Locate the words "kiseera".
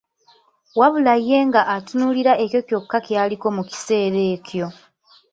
3.69-4.19